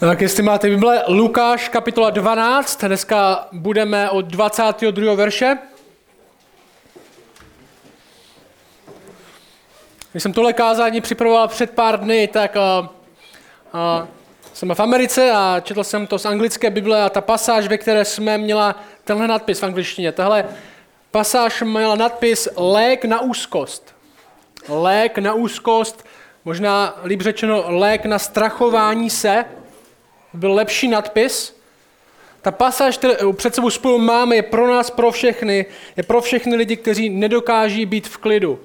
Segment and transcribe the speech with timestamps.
[0.00, 5.14] Tak jestli máte Bible, Lukáš kapitola 12, dneska budeme od 22.
[5.14, 5.58] verše.
[10.12, 14.06] Když jsem tohle kázání připravoval před pár dny, tak uh, uh,
[14.52, 18.04] jsem v Americe a četl jsem to z anglické Bible a ta pasáž, ve které
[18.04, 20.12] jsme měla tenhle nadpis v angličtině.
[20.12, 20.44] Tahle
[21.10, 23.94] pasáž měla nadpis Lék na úzkost.
[24.68, 26.06] Lék na úzkost,
[26.44, 29.44] možná líp řečeno lék na strachování se,
[30.36, 31.56] byl lepší nadpis.
[32.42, 36.56] Ta pasáž, kterou před sebou spolu máme, je pro nás, pro všechny, je pro všechny
[36.56, 38.58] lidi, kteří nedokáží být v klidu.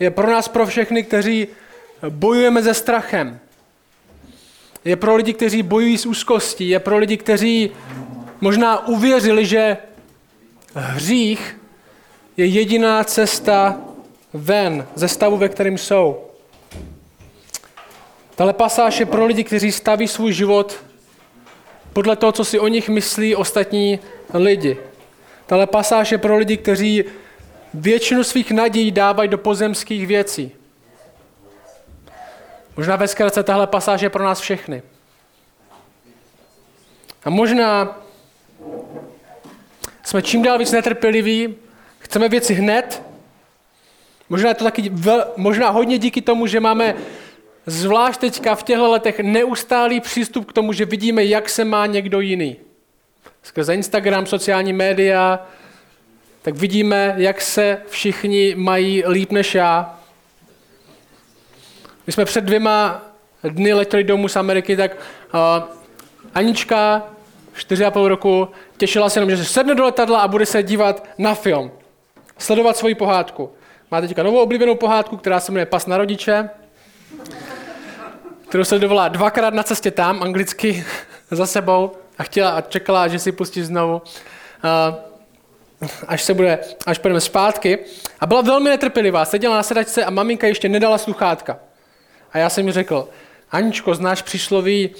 [0.00, 1.48] Je pro nás, pro všechny, kteří
[2.08, 3.40] bojujeme se strachem.
[4.84, 6.68] Je pro lidi, kteří bojují s úzkostí.
[6.68, 7.70] Je pro lidi, kteří
[8.40, 9.76] možná uvěřili, že
[10.74, 11.60] hřích
[12.36, 13.80] je jediná cesta
[14.32, 16.24] ven ze stavu, ve kterém jsou.
[18.36, 20.84] Tahle pasáž je pro lidi, kteří staví svůj život
[21.92, 23.98] podle toho, co si o nich myslí ostatní
[24.34, 24.78] lidi.
[25.46, 27.04] Tahle pasáž je pro lidi, kteří
[27.74, 30.52] většinu svých nadějí dávají do pozemských věcí.
[32.76, 34.82] Možná ve zkratce tahle pasáž je pro nás všechny.
[37.24, 37.98] A možná
[40.02, 41.54] jsme čím dál víc netrpěliví,
[41.98, 43.02] chceme věci hned.
[44.28, 46.94] Možná je to taky vel, možná hodně díky tomu, že máme
[47.66, 52.20] zvlášť teďka v těchto letech neustálý přístup k tomu, že vidíme, jak se má někdo
[52.20, 52.56] jiný.
[53.42, 55.46] Skrze Instagram, sociální média,
[56.42, 60.00] tak vidíme, jak se všichni mají líp než já.
[62.06, 63.02] My jsme před dvěma
[63.42, 65.40] dny letěli domů z Ameriky, tak uh,
[66.34, 67.02] Anička,
[67.54, 70.62] čtyři a půl roku, těšila se jenom, že se sedne do letadla a bude se
[70.62, 71.70] dívat na film.
[72.38, 73.52] Sledovat svoji pohádku.
[73.90, 76.50] Má teďka novou oblíbenou pohádku, která se jmenuje Pas na rodiče
[78.54, 80.84] kterou sledovala dvakrát na cestě tam, anglicky
[81.30, 84.02] za sebou a chtěla a čekala, že si pustí znovu,
[86.08, 87.78] až se bude, až půjdeme zpátky.
[88.20, 91.58] A byla velmi netrpělivá, seděla na sedačce a maminka ještě nedala sluchátka.
[92.32, 93.08] A já jsem mi řekl,
[93.50, 94.90] Aničko, znáš přísloví,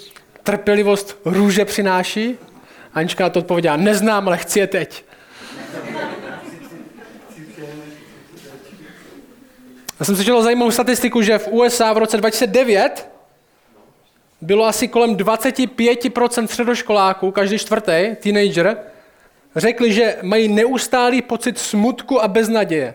[0.42, 2.38] trpělivost růže přináší?
[2.94, 5.04] Anička to odpověděla, neznám, ale chci je teď.
[10.00, 13.13] Já jsem slyšel zajímavou statistiku, že v USA v roce 2009
[14.44, 18.78] bylo asi kolem 25% středoškoláků, každý čtvrtý, teenager,
[19.56, 22.94] řekli, že mají neustálý pocit smutku a beznaděje.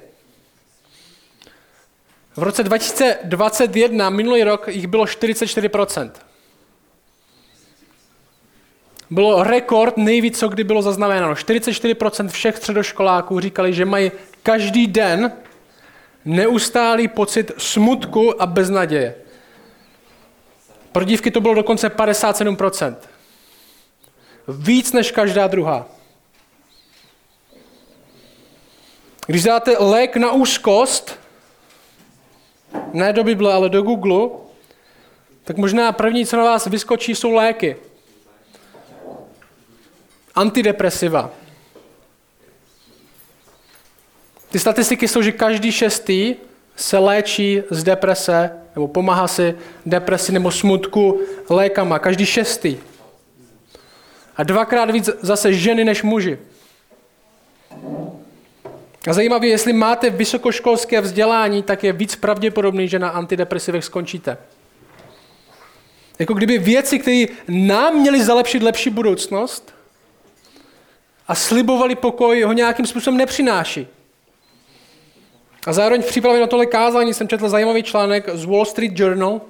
[2.36, 6.12] V roce 2021, minulý rok, jich bylo 44%.
[9.10, 11.34] Bylo rekord nejvíc, co kdy bylo zaznamenáno.
[11.34, 14.12] 44% všech středoškoláků říkali, že mají
[14.44, 15.32] každý den
[16.26, 19.16] neustálý pocit smutku a beznaděje.
[21.00, 22.96] Pro dívky to bylo dokonce 57%.
[24.48, 25.88] Víc než každá druhá.
[29.28, 31.20] Když dáte lék na úzkost,
[32.94, 34.30] ne do Bible, ale do Google,
[35.44, 37.76] tak možná první, co na vás vyskočí, jsou léky.
[40.36, 41.32] Antidepresiva.
[44.50, 46.36] Ty statistiky jsou, že každý šestý
[46.80, 52.78] se léčí z deprese nebo pomáhá si depresi nebo smutku lékama, každý šestý.
[54.38, 56.38] A dvakrát víc zase ženy než muži.
[59.10, 64.38] A zajímavé, jestli máte vysokoškolské vzdělání, tak je víc pravděpodobný, že na antidepresivech skončíte.
[66.20, 69.76] Jako kdyby věci, které nám měly zalepšit lepší budoucnost
[71.28, 73.88] a slibovali pokoj, ho nějakým způsobem nepřináší.
[75.68, 79.42] A zároveň v přípravě na tohle kázání jsem četl zajímavý článek z Wall Street Journal,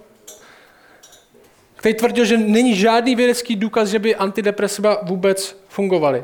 [1.76, 6.24] který tvrdil, že není žádný vědecký důkaz, že by antidepresiva vůbec fungovaly.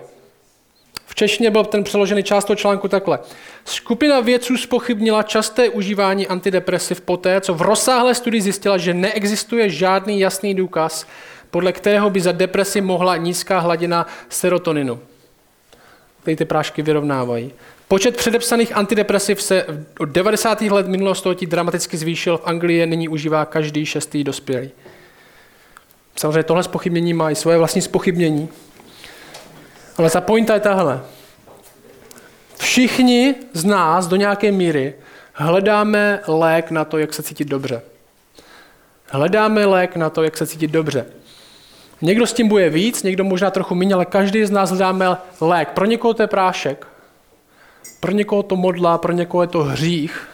[1.06, 3.20] V češtině byl ten přeložený část toho článku takhle.
[3.66, 10.20] Skupina vědců spochybnila časté užívání antidepresiv poté, co v rozsáhlé studii zjistila, že neexistuje žádný
[10.20, 11.06] jasný důkaz,
[11.52, 15.00] podle kterého by za depresi mohla nízká hladina serotoninu,
[16.22, 17.54] který ty prášky vyrovnávají.
[17.88, 19.66] Počet předepsaných antidepresiv se
[20.00, 20.62] od 90.
[20.62, 22.38] let minulého století dramaticky zvýšil.
[22.38, 24.72] V Anglii nyní užívá každý šestý dospělý.
[26.16, 28.50] Samozřejmě tohle spochybnění má i svoje vlastní spochybnění.
[29.98, 31.02] Ale ta pointa je tahle.
[32.58, 34.94] Všichni z nás do nějaké míry
[35.34, 37.82] hledáme lék na to, jak se cítit dobře.
[39.08, 41.06] Hledáme lék na to, jak se cítit dobře.
[42.02, 45.70] Někdo s tím bude víc, někdo možná trochu méně, ale každý z nás hledáme lék.
[45.70, 46.88] Pro někoho to je prášek,
[48.00, 50.28] pro někoho to modla, pro někoho je to hřích.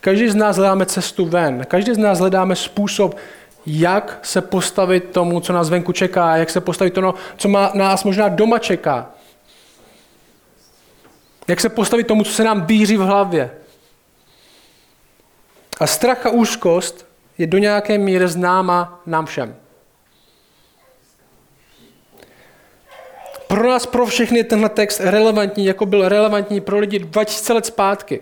[0.00, 1.64] Každý z nás hledáme cestu ven.
[1.68, 3.16] Každý z nás hledáme způsob,
[3.66, 8.04] jak se postavit tomu, co nás venku čeká, jak se postavit tomu, co má, nás
[8.04, 9.10] možná doma čeká.
[11.48, 13.50] Jak se postavit tomu, co se nám bíří v hlavě.
[15.80, 17.06] A strach a úzkost
[17.38, 19.56] je do nějaké míry známa nám všem.
[23.46, 27.66] Pro nás, pro všechny je tenhle text relevantní, jako byl relevantní pro lidi 2000 let
[27.66, 28.20] zpátky.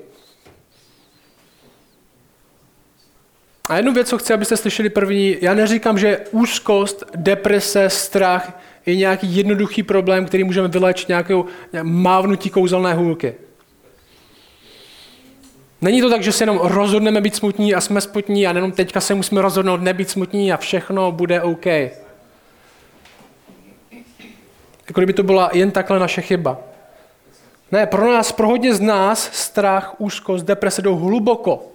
[3.69, 8.97] A jednu věc, co chci, abyste slyšeli první, já neříkám, že úzkost, deprese, strach je
[8.97, 11.45] nějaký jednoduchý problém, který můžeme vyléčit nějakou
[11.83, 13.35] mávnutí kouzelné hůlky.
[15.81, 19.01] Není to tak, že se jenom rozhodneme být smutní a jsme smutní a jenom teďka
[19.01, 21.67] se musíme rozhodnout nebýt smutní a všechno bude OK.
[24.89, 26.59] Jako kdyby to byla jen takhle naše chyba.
[27.73, 31.67] Ne, pro nás, pro hodně z nás strach, úzkost, deprese jdou hluboko.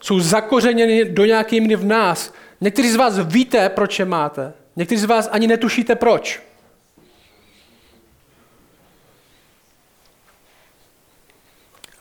[0.00, 2.32] Jsou zakořeněny do nějaké míry v nás.
[2.60, 4.52] Někteří z vás víte, proč je máte.
[4.76, 6.42] Někteří z vás ani netušíte proč.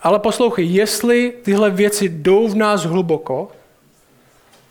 [0.01, 3.51] Ale poslouchej, jestli tyhle věci jdou v nás hluboko,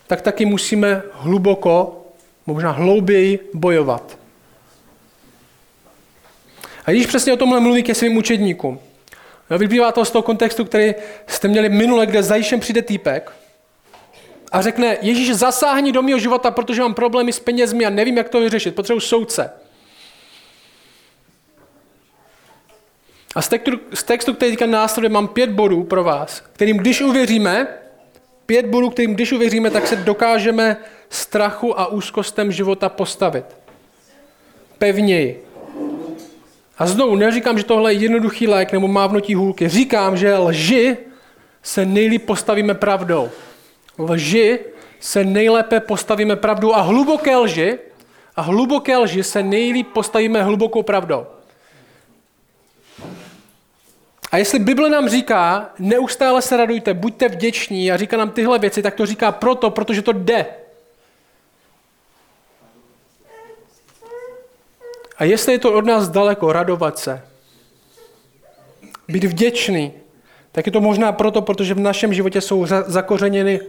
[0.07, 2.05] tak taky musíme hluboko,
[2.47, 4.24] možná hlouběji bojovat.
[6.87, 8.81] A když přesně o tomhle mluví ke svým učedníkům,
[9.51, 10.95] jo, vyplývá to z toho kontextu, který
[11.27, 13.33] jste měli minule, kde za Ježíšem přijde týpek
[14.55, 18.29] a řekne, Ježíš zasáhni do mého života, protože mám problémy s penězmi a nevím, jak
[18.29, 19.51] to vyřešit, potřebuji soudce.
[23.35, 27.01] A z textu, z textu, který teďka následuje, mám pět bodů pro vás, kterým když
[27.01, 27.69] uvěříme,
[28.47, 30.77] pět bodů, kterým když uvěříme, tak se dokážeme
[31.11, 33.45] strachu a úzkostem života postavit.
[34.79, 35.44] Pevněji.
[36.79, 39.69] A znovu neříkám, že tohle je jednoduchý lék nebo mávnutí hůlky.
[39.69, 40.97] Říkám, že lži
[41.63, 43.31] se nejlíp postavíme pravdou.
[43.99, 44.59] Lži
[45.01, 47.79] se nejlépe postavíme pravdou a hluboké lži
[48.37, 51.27] a hluboké lži se nejlíp postavíme hlubokou pravdou.
[54.33, 58.83] A jestli Bible nám říká, neustále se radujte, buďte vděční a říká nám tyhle věci,
[58.83, 60.47] tak to říká proto, protože to jde.
[65.19, 67.23] A jestli je to od nás daleko, radovat se,
[69.09, 69.93] být vděčný,
[70.53, 73.61] tak je to možná proto, protože v našem životě jsou zakořeněny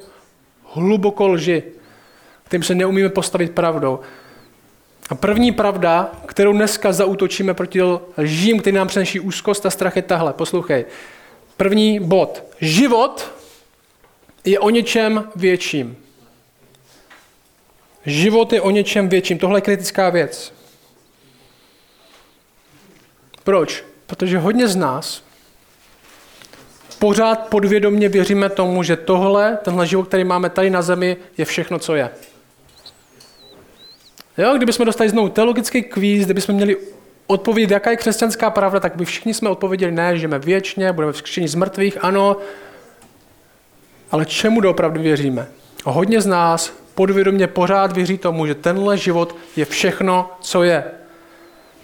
[0.63, 1.63] hluboko lži,
[2.43, 3.99] kterým se neumíme postavit pravdou.
[5.09, 7.81] A první pravda, kterou dneska zautočíme proti
[8.17, 10.33] lžím, který nám přineší úzkost a strach, je tahle.
[10.33, 10.85] Poslouchej.
[11.57, 12.43] První bod.
[12.61, 13.31] Život
[14.45, 15.97] je o něčem větším.
[18.05, 19.37] Život je o něčem větším.
[19.37, 20.53] Tohle je kritická věc.
[23.45, 23.83] Proč?
[24.07, 25.23] Protože hodně z nás
[26.99, 31.79] pořád podvědomně věříme tomu, že tohle, tenhle život, který máme tady na zemi, je všechno,
[31.79, 32.09] co je.
[34.37, 36.77] Jo, kdybychom dostali znovu teologický kvíz, kdybychom měli
[37.27, 41.47] odpovědět, jaká je křesťanská pravda, tak by všichni jsme odpověděli, ne, žijeme věčně, budeme vzkříšení
[41.47, 42.37] z mrtvých, ano,
[44.11, 45.47] ale čemu doopravdy věříme?
[45.83, 50.83] Hodně z nás podvědomě pořád věří tomu, že tenhle život je všechno, co je.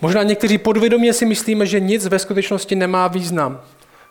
[0.01, 3.62] Možná někteří podvědomě si myslíme, že nic ve skutečnosti nemá význam.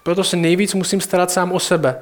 [0.02, 2.00] Proto se nejvíc musím starat sám o sebe.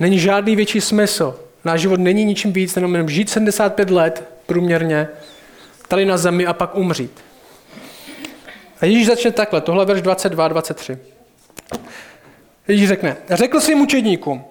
[0.00, 1.40] Není žádný větší smysl.
[1.64, 5.08] Náš život není ničím víc, jenom žít 75 let průměrně
[5.88, 7.24] tady na zemi a pak umřít.
[8.80, 10.98] A Ježíš začne takhle, tohle verš 22 23.
[12.68, 14.44] Ježíš řekne, řekl svým učedníkům,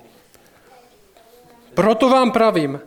[1.73, 2.79] proto vám pravím,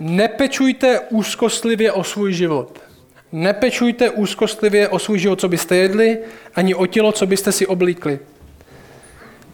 [0.00, 2.89] nepečujte úzkostlivě o svůj život.
[3.32, 6.18] Nepečujte úzkostlivě o svůj život, co byste jedli,
[6.54, 8.18] ani o tělo, co byste si oblíkli.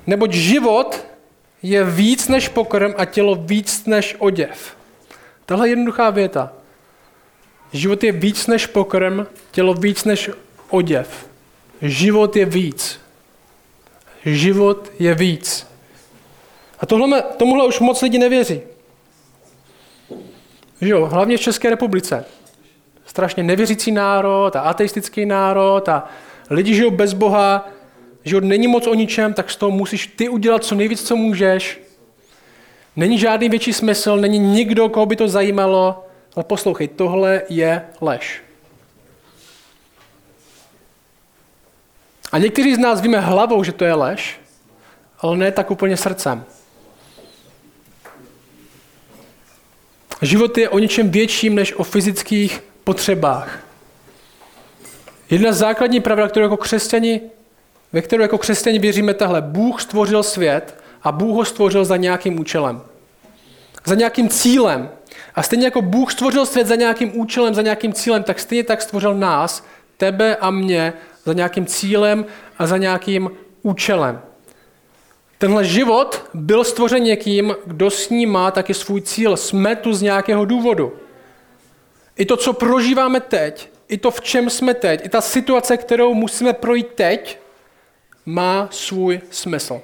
[0.07, 1.07] Neboť život
[1.63, 4.77] je víc než pokrm a tělo víc než oděv.
[5.47, 6.53] Tahle jednoduchá věta.
[7.73, 10.31] Život je víc než pokrm, tělo víc než
[10.71, 11.29] oděv.
[11.83, 13.01] Život je víc.
[14.25, 15.67] Život je víc.
[16.79, 18.61] A tohle, tomuhle už moc lidi nevěří.
[20.81, 22.25] Jo, hlavně v České republice
[23.17, 26.05] strašně nevěřící národ a ateistický národ a
[26.51, 27.69] lidi žijou bez Boha,
[28.25, 31.81] že není moc o ničem, tak z toho musíš ty udělat co nejvíc, co můžeš.
[32.97, 36.05] Není žádný větší smysl, není nikdo, koho by to zajímalo,
[36.37, 38.43] ale poslouchej, tohle je lež.
[42.33, 44.41] A někteří z nás víme hlavou, že to je lež,
[45.19, 46.45] ale ne tak úplně srdcem.
[50.23, 53.59] Život je o něčem větším než o fyzických potřebách.
[55.31, 57.21] Jedna základní pravda, kterou jako křesťani,
[57.93, 59.43] ve kterou jako křesťani věříme tahle.
[59.43, 62.83] Bůh stvořil svět a Bůh ho stvořil za nějakým účelem.
[63.85, 64.91] za nějakým cílem.
[65.35, 68.83] A stejně jako Bůh stvořil svět za nějakým účelem, za nějakým cílem, tak stejně tak
[68.83, 69.65] stvořil nás,
[69.97, 70.93] tebe a mě,
[71.25, 72.27] za nějakým cílem
[72.59, 73.31] a za nějakým
[73.63, 74.21] účelem.
[75.39, 79.37] Tenhle život byl stvořen někým, kdo s ním má taky svůj cíl.
[79.37, 81.06] Jsme tu z nějakého důvodu.
[82.17, 86.15] I to, co prožíváme teď, i to, v čem jsme teď, i ta situace, kterou
[86.15, 87.39] musíme projít teď,
[88.27, 89.81] má svůj smysl.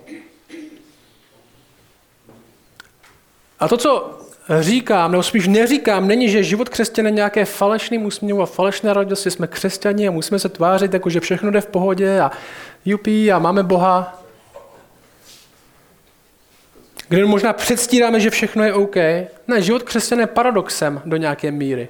[3.61, 4.19] A to, co
[4.61, 9.31] říkám, nebo spíš neříkám, není, že život křesťana je nějaké falešný úsměv a falešné radosti.
[9.31, 12.31] Jsme křesťani a musíme se tvářit, jako že všechno jde v pohodě a
[12.85, 14.23] jupí a máme Boha.
[17.09, 18.97] Kde možná předstíráme, že všechno je OK.
[19.49, 21.89] Ne, život křesťana je paradoxem do nějaké míry.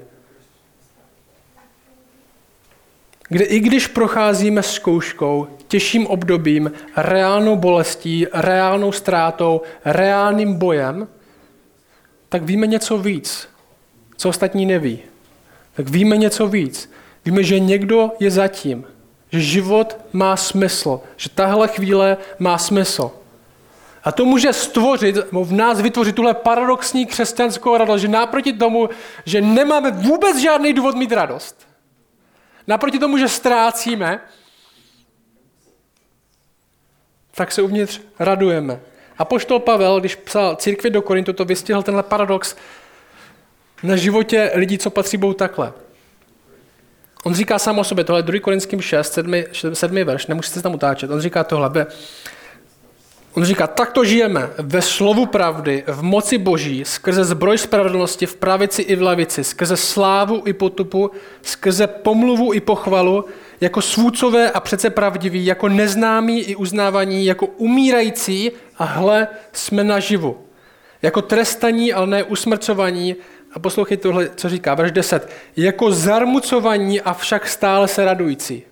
[3.32, 11.08] Kde i když procházíme zkouškou, těžším obdobím, reálnou bolestí, reálnou ztrátou, reálným bojem,
[12.28, 13.48] tak víme něco víc,
[14.16, 14.98] co ostatní neví.
[15.74, 16.92] Tak víme něco víc.
[17.24, 18.84] Víme, že někdo je zatím,
[19.32, 23.10] že život má smysl, že tahle chvíle má smysl.
[24.04, 28.88] A to může stvořit, v nás vytvořit tuhle paradoxní křesťanskou radost, že naproti tomu,
[29.24, 31.71] že nemáme vůbec žádný důvod mít radost.
[32.66, 34.20] Naproti tomu, že ztrácíme,
[37.34, 38.80] tak se uvnitř radujeme.
[39.18, 42.56] A poštol Pavel, když psal církvi do Korintu, to vystihl tenhle paradox
[43.82, 45.72] na životě lidí, co patří Bohu takhle.
[47.24, 48.40] On říká sám o sobě, tohle je 2.
[48.40, 49.34] Korinským 6, 7,
[49.72, 51.10] 7 verš, nemusíte se tam utáčet.
[51.10, 51.86] On říká tohle,
[53.34, 58.82] On říká, takto žijeme ve slovu pravdy, v moci boží, skrze zbroj spravedlnosti, v pravici
[58.82, 61.10] i v lavici, skrze slávu i potupu,
[61.42, 63.24] skrze pomluvu i pochvalu,
[63.60, 70.38] jako svůcové a přece pravdiví, jako neznámí i uznávaní, jako umírající a hle, jsme naživu.
[71.02, 73.16] Jako trestaní, ale ne usmrcovaní.
[73.52, 75.28] A poslouchejte tohle, co říká, verš 10.
[75.56, 78.64] Jako zarmucovaní a však stále se radující.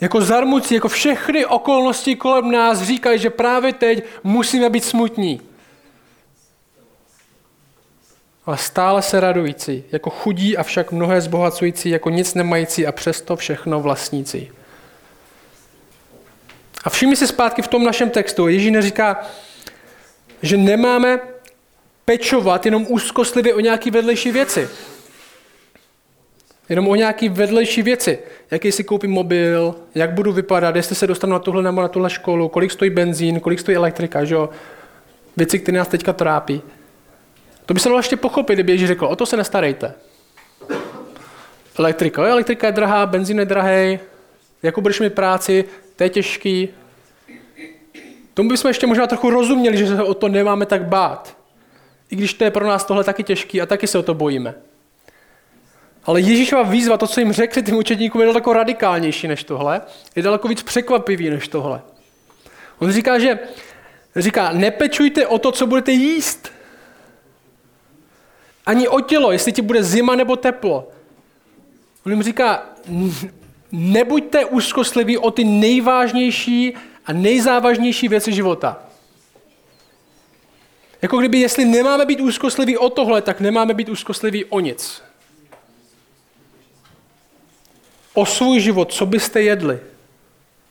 [0.00, 5.40] Jako zarmucí, jako všechny okolnosti kolem nás říkají, že právě teď musíme být smutní
[8.50, 13.36] ale stále se radující, jako chudí a však mnohé zbohacující, jako nic nemající a přesto
[13.36, 14.50] všechno vlastnící.
[16.84, 19.26] A všimni si zpátky v tom našem textu, Ježíš neříká,
[20.42, 21.20] že nemáme
[22.04, 24.68] pečovat jenom úzkostlivě o nějaké vedlejší věci.
[26.70, 28.18] Jenom o nějaké vedlejší věci.
[28.50, 32.10] Jaký si koupím mobil, jak budu vypadat, jestli se dostanu na tuhle nebo na tuhle
[32.10, 34.48] školu, kolik stojí benzín, kolik stojí elektrika, že jo?
[35.36, 36.62] Věci, které nás teďka trápí.
[37.66, 39.94] To by se dalo ještě pochopit, kdyby Ježíš řekl, o to se nestarejte.
[41.78, 43.98] Elektrika, elektrika je drahá, benzín je drahý,
[44.62, 45.64] jako budeš mít práci,
[45.96, 46.68] to je těžký.
[48.34, 51.36] Tomu bychom ještě možná trochu rozuměli, že se o to nemáme tak bát.
[52.10, 54.54] I když to je pro nás tohle taky těžký a taky se o to bojíme.
[56.04, 59.80] Ale Ježíšova výzva, to, co jim řekli tím učedníkům, je daleko radikálnější než tohle.
[60.16, 61.82] Je daleko víc překvapivý než tohle.
[62.78, 63.38] On říká, že
[64.16, 66.52] říká, nepečujte o to, co budete jíst.
[68.66, 70.88] Ani o tělo, jestli ti bude zima nebo teplo.
[72.06, 72.66] On jim říká,
[73.72, 76.74] nebuďte úzkostliví o ty nejvážnější
[77.06, 78.82] a nejzávažnější věci života.
[81.02, 85.02] Jako kdyby, jestli nemáme být úzkostliví o tohle, tak nemáme být úzkostliví o nic.
[88.14, 89.78] O svůj život, co byste jedli.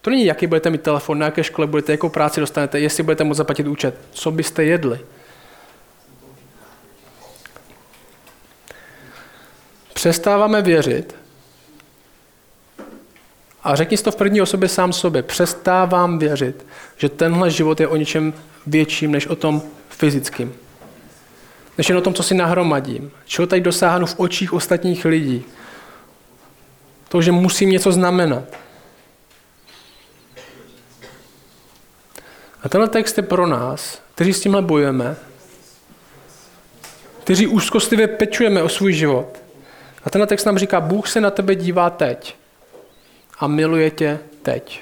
[0.01, 3.23] To není, jaký budete mít telefon, na jaké škole budete, jakou práci dostanete, jestli budete
[3.23, 3.95] moct zaplatit účet.
[4.11, 4.99] Co byste jedli.
[9.99, 11.15] přestáváme věřit
[13.63, 16.65] a řekni si to v první osobě sám sobě, přestávám věřit,
[16.97, 18.33] že tenhle život je o něčem
[18.67, 20.53] větším než o tom fyzickým.
[21.77, 23.11] Než jen o tom, co si nahromadím.
[23.25, 25.45] Čeho tady dosáhnu v očích ostatních lidí.
[27.09, 28.43] To, že musím něco znamenat.
[32.63, 35.15] A tenhle text je pro nás, kteří s tímhle bojujeme,
[37.23, 39.39] kteří úzkostlivě pečujeme o svůj život,
[40.03, 42.35] a tenhle text nám říká, Bůh se na tebe dívá teď
[43.39, 44.81] a miluje tě teď.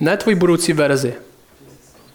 [0.00, 1.14] Ne tvůj budoucí verzi.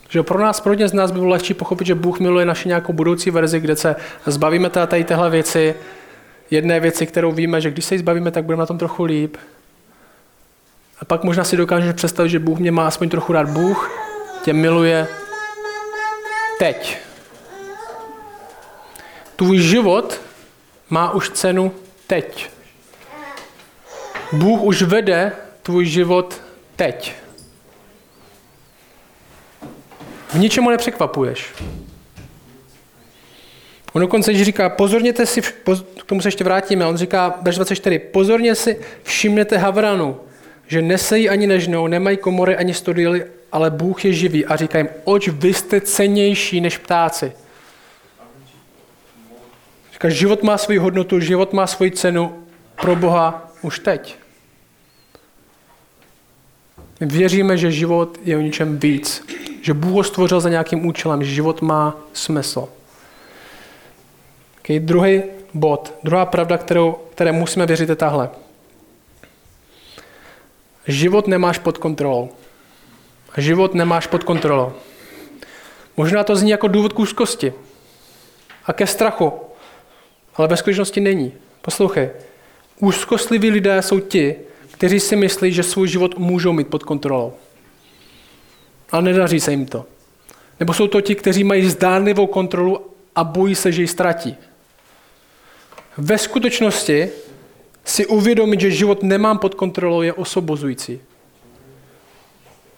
[0.09, 2.93] Že pro nás, pro z nás by bylo lehčí pochopit, že Bůh miluje naši nějakou
[2.93, 3.95] budoucí verzi, kde se
[4.25, 5.75] zbavíme tady téhle věci,
[6.51, 9.37] jedné věci, kterou víme, že když se jí zbavíme, tak budeme na tom trochu líp.
[10.99, 13.49] A pak možná si dokážeš představit, že Bůh mě má aspoň trochu rád.
[13.49, 13.91] Bůh
[14.43, 15.07] tě miluje
[16.59, 16.97] teď.
[19.35, 20.21] Tvůj život
[20.89, 21.73] má už cenu
[22.07, 22.49] teď.
[24.33, 25.31] Bůh už vede
[25.63, 26.41] tvůj život
[26.75, 27.15] teď.
[30.29, 31.53] V ničemu nepřekvapuješ.
[33.93, 38.55] On dokonce říká, pozorněte si, k tomu se ještě vrátíme, on říká, verš 24, pozorně
[38.55, 40.17] si všimněte havranu,
[40.67, 44.89] že nesejí ani nežnou, nemají komory ani studily, ale Bůh je živý a říká jim,
[45.03, 47.31] oč vy jste cenější než ptáci.
[49.93, 52.43] Říká, život má svoji hodnotu, život má svoji cenu
[52.81, 54.15] pro Boha už teď.
[56.99, 59.25] My věříme, že život je o něčem víc.
[59.61, 62.69] Že Bůh ho stvořil za nějakým účelem, že život má smysl.
[64.71, 65.23] Okay, druhý
[65.53, 68.29] bod, druhá pravda, kterou, které musíme věřit, je tahle.
[70.87, 72.29] Život nemáš pod kontrolou.
[73.37, 74.73] Život nemáš pod kontrolou.
[75.97, 77.53] Možná to zní jako důvod k úzkosti
[78.65, 79.31] a ke strachu,
[80.35, 81.33] ale ve skutečnosti není.
[81.61, 82.09] Poslouchej,
[82.79, 84.35] úzkostliví lidé jsou ti,
[84.71, 87.33] kteří si myslí, že svůj život můžou mít pod kontrolou.
[88.91, 89.85] Ale nedaří se jim to.
[90.59, 92.85] Nebo jsou to ti, kteří mají zdánlivou kontrolu
[93.15, 94.37] a bojí se, že ji ztratí.
[95.97, 97.09] Ve skutečnosti
[97.85, 101.01] si uvědomit, že život nemám pod kontrolou, je osobozující.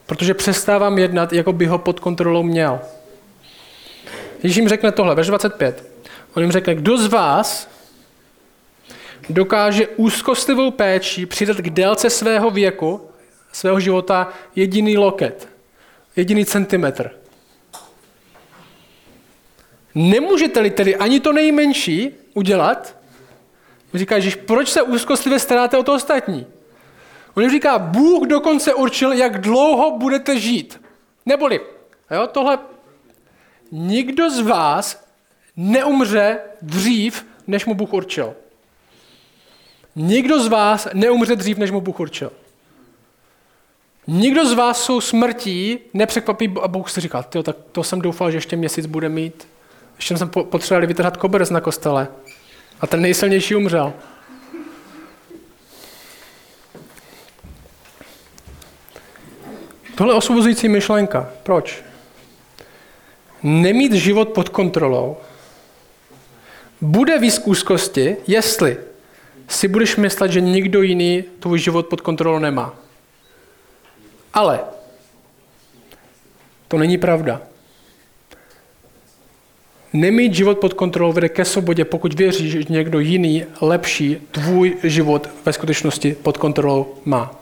[0.06, 2.80] Protože přestávám jednat, jako by ho pod kontrolou měl.
[4.44, 5.94] Ježíš jim řekne tohle, ve 25.
[6.34, 7.70] On jim řekne, kdo z vás
[9.30, 13.10] dokáže úzkostlivou péči přidat k délce svého věku,
[13.52, 15.48] svého života jediný loket,
[16.16, 17.12] jediný centimetr.
[19.96, 23.03] Nemůžete-li tedy ani to nejmenší udělat,
[23.94, 26.48] říká že proč se úzkostlivě staráte o to ostatní?
[27.34, 30.82] On říká, Bůh dokonce určil, jak dlouho budete žít.
[31.26, 31.62] Neboli,
[32.12, 32.60] jo, tohle,
[33.72, 35.08] nikdo z vás
[35.58, 38.34] neumře dřív, než mu Bůh určil.
[39.96, 42.32] Nikdo z vás neumře dřív, než mu Bůh určil.
[44.08, 48.38] Nikdo z vás jsou smrtí nepřekvapí a Bůh si říká, tak to jsem doufal, že
[48.38, 49.48] ještě měsíc bude mít.
[49.96, 52.08] Ještě jsem potřeboval vytrhat koberec na kostele.
[52.84, 53.94] A ten nejsilnější umřel.
[59.96, 61.30] Tohle osvobozující myšlenka.
[61.44, 61.84] Proč?
[63.44, 65.18] Nemít život pod kontrolou
[66.82, 68.78] bude víc úzkosti, jestli
[69.48, 72.76] si budeš myslet, že nikdo jiný tvůj život pod kontrolou nemá.
[74.34, 74.60] Ale
[76.68, 77.42] to není pravda.
[79.94, 85.30] Nemít život pod kontrolou vede ke svobodě, pokud věříš, že někdo jiný, lepší, tvůj život
[85.46, 87.36] ve skutečnosti pod kontrolou má.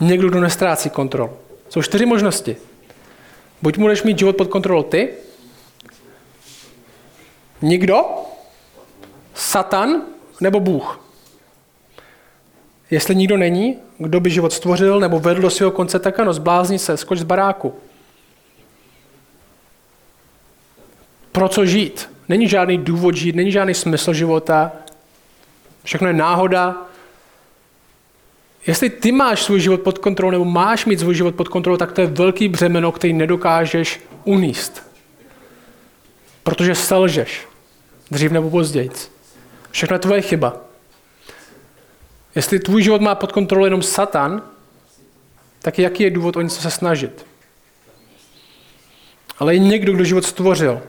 [0.00, 1.32] Někdo, kdo nestrácí kontrolu.
[1.68, 2.56] Jsou čtyři možnosti.
[3.62, 5.08] Buď můžeš mít život pod kontrolou ty,
[7.62, 8.04] nikdo,
[9.34, 10.02] Satan
[10.40, 11.00] nebo Bůh.
[12.90, 16.78] Jestli nikdo není, kdo by život stvořil nebo vedl do svého konce, tak ano, zblázni
[16.78, 17.74] se, skoč z baráku.
[21.38, 22.10] Pro co žít?
[22.28, 24.72] Není žádný důvod žít, není žádný smysl života.
[25.84, 26.76] Všechno je náhoda.
[28.66, 31.92] Jestli ty máš svůj život pod kontrolou, nebo máš mít svůj život pod kontrolou, tak
[31.92, 34.82] to je velký břemeno, který nedokážeš uníst.
[36.42, 37.46] Protože selžeš.
[38.10, 38.90] Dřív nebo později.
[39.70, 40.56] Všechno je tvoje chyba.
[42.34, 44.42] Jestli tvůj život má pod kontrolou jenom Satan,
[45.62, 47.26] tak jaký je důvod o něco se snažit?
[49.38, 50.82] Ale je někdo, kdo život stvořil.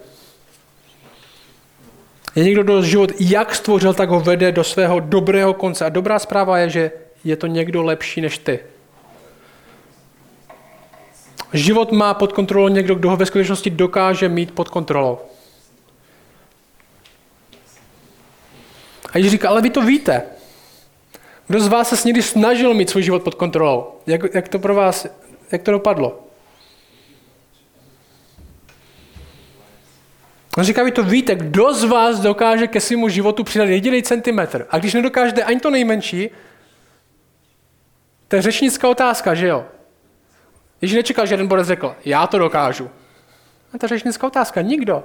[2.36, 5.86] Je někdo, kdo život jak stvořil, tak ho vede do svého dobrého konce.
[5.86, 6.92] A dobrá zpráva je, že
[7.24, 8.60] je to někdo lepší než ty.
[11.54, 15.20] Život má pod kontrolou někdo, kdo ho ve skutečnosti dokáže mít pod kontrolou.
[19.14, 20.22] A Ježíš říká, ale vy to víte.
[21.48, 23.88] Kdo z vás se někdy snažil mít svůj život pod kontrolou?
[24.08, 25.08] Jak, jak to pro vás,
[25.52, 26.29] jak to dopadlo?
[30.58, 34.68] On říká, vy to víte, kdo z vás dokáže ke svému životu přidat jediný centimetr.
[34.70, 36.30] A když nedokážete ani to nejmenší,
[38.28, 39.66] to je řečnická otázka, že jo?
[40.80, 42.90] Když nečekal, že jeden borec řekl, já to dokážu.
[43.74, 45.04] A je řečnická otázka, nikdo.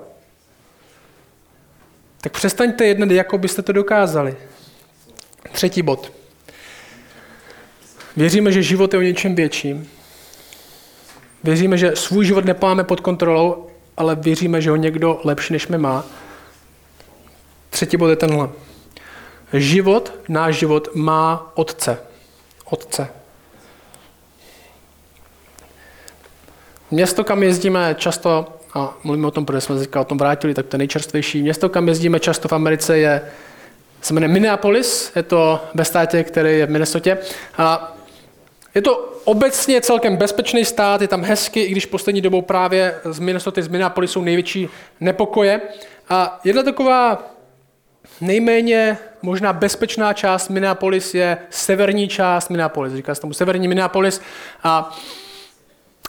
[2.21, 4.37] Tak přestaňte jednat, jako byste to dokázali.
[5.53, 6.13] Třetí bod.
[8.17, 9.91] Věříme, že život je o něčem větším.
[11.45, 15.79] Věříme, že svůj život nepáme pod kontrolou, ale věříme, že ho někdo lepší než my
[15.79, 16.05] má.
[17.71, 18.49] Třetí bod je tenhle.
[19.53, 21.99] Život, náš život má otce.
[22.65, 23.09] Otce.
[26.91, 30.67] Město, kam jezdíme často, a mluvíme o tom, protože jsme se o tom vrátili, tak
[30.67, 33.23] to nejčerstvější město, kam jezdíme často v Americe, je,
[34.03, 37.19] se jmenuje Minneapolis, je to ve státě, který je v Minnesotě.
[37.59, 37.94] A
[38.75, 43.19] Je to obecně celkem bezpečný stát, je tam hezky, i když poslední dobou právě z
[43.19, 44.69] Minnesota, z Minneapolis jsou největší
[45.01, 45.61] nepokoje.
[46.09, 47.23] A jedna taková
[48.21, 52.93] nejméně možná bezpečná část Minneapolis je severní část Minneapolis.
[52.93, 54.21] Říká se tomu severní Minneapolis.
[54.63, 54.97] A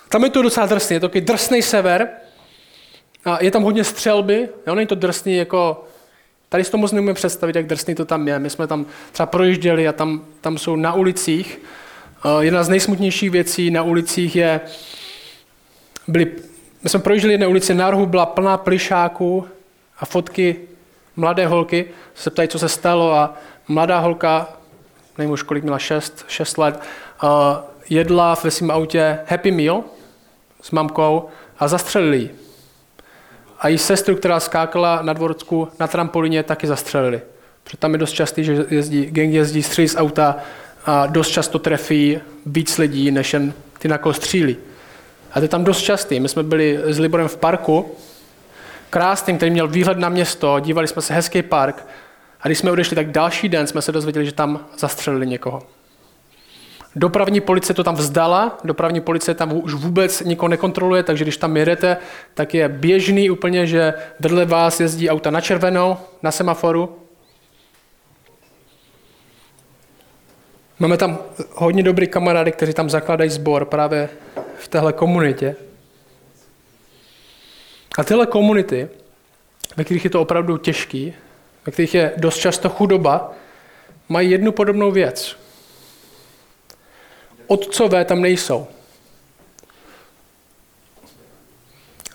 [0.09, 2.09] tam je to docela drsný, je to takový drsný sever.
[3.25, 5.85] A je tam hodně střelby, jo, není to drsný jako
[6.49, 8.39] Tady si to moc představit, jak drsný to tam je.
[8.39, 11.59] My jsme tam třeba projížděli a tam, tam jsou na ulicích.
[12.39, 14.61] Jedna z nejsmutnějších věcí na ulicích je,
[16.07, 16.31] byli,
[16.83, 19.47] my jsme projížděli jedné ulici, na rohu byla plná plišáků
[19.99, 20.55] a fotky
[21.15, 23.33] mladé holky, se ptají, co se stalo a
[23.67, 24.49] mladá holka,
[25.17, 26.79] nevím už kolik měla, 6, 6 let,
[27.89, 29.83] jedla ve svém autě Happy Meal
[30.61, 32.35] s mamkou a zastřelili ji.
[33.59, 37.21] A její sestru, která skákala na dvorcku na trampolíně, taky zastřelili.
[37.63, 40.35] Protože tam je dost častý, že jezdí, gang jezdí střílí z auta
[40.85, 44.57] a dost často trefí víc lidí, než jen ty na koho střílí.
[45.31, 46.19] A to je tam dost častý.
[46.19, 47.95] My jsme byli s Liborem v parku,
[48.89, 51.87] krásným, který měl výhled na město, dívali jsme se hezký park.
[52.41, 55.61] A když jsme odešli, tak další den jsme se dozvěděli, že tam zastřelili někoho.
[56.95, 61.57] Dopravní policie to tam vzdala, dopravní policie tam už vůbec nikoho nekontroluje, takže když tam
[61.57, 61.97] jedete,
[62.33, 67.04] tak je běžný úplně, že vedle vás jezdí auta na červenou, na semaforu.
[70.79, 71.17] Máme tam
[71.53, 74.09] hodně dobrý kamarády, kteří tam zakládají sbor právě
[74.59, 75.55] v téhle komunitě.
[77.97, 78.89] A tyhle komunity,
[79.77, 81.13] ve kterých je to opravdu těžký,
[81.65, 83.33] ve kterých je dost často chudoba,
[84.09, 85.37] mají jednu podobnou věc.
[87.47, 88.67] Otcové tam nejsou.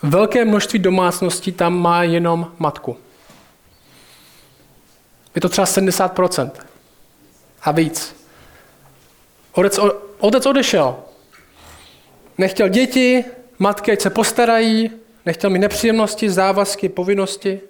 [0.03, 2.97] Velké množství domácností tam má jenom matku.
[5.35, 6.51] Je to třeba 70%
[7.63, 8.20] a víc.
[9.53, 9.79] Otec,
[10.19, 10.97] otec odešel.
[12.39, 13.25] Nechtěl děti,
[13.59, 14.91] matky, ať se postarají,
[15.27, 17.61] Nechtěl mi nepříjemnosti, závazky, povinnosti.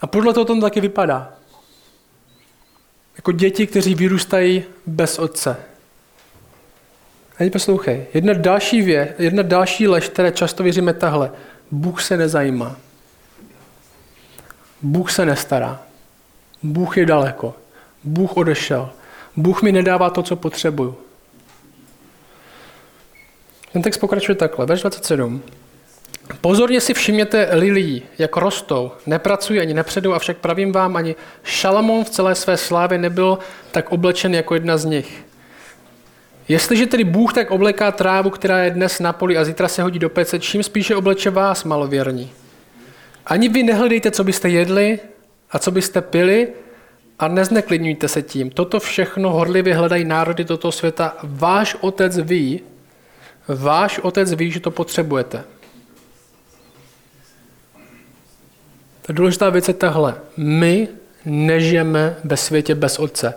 [0.00, 1.32] A podle toho to taky vypadá.
[3.16, 5.56] Jako děti, kteří vyrůstají bez otce.
[7.38, 11.32] A poslouchej, jedna další, vě, jedna další lež, které často věříme tahle.
[11.70, 12.76] Bůh se nezajímá.
[14.82, 15.82] Bůh se nestará.
[16.62, 17.54] Bůh je daleko.
[18.04, 18.90] Bůh odešel.
[19.36, 20.96] Bůh mi nedává to, co potřebuju.
[23.72, 25.42] Ten text pokračuje takhle, verš 27.
[26.40, 32.10] Pozorně si všimněte lilí, jak rostou, nepracují ani nepředou, avšak pravím vám, ani Šalamón v
[32.10, 33.38] celé své slávě nebyl
[33.70, 35.24] tak oblečen jako jedna z nich.
[36.48, 39.98] Jestliže tedy Bůh tak obleká trávu, která je dnes na poli a zítra se hodí
[39.98, 42.32] do pece, čím spíše obleče vás, malověrní.
[43.26, 44.98] Ani vy nehledejte, co byste jedli
[45.50, 46.48] a co byste pili
[47.20, 48.50] a nezneklidňujte se tím.
[48.50, 51.16] Toto všechno horlivě hledají národy toto světa.
[51.22, 52.60] Váš otec ví,
[53.54, 55.44] Váš otec ví, že to potřebujete.
[59.02, 60.14] Ta důležitá věc je tahle.
[60.36, 60.88] My
[61.24, 63.34] nežijeme ve světě bez otce.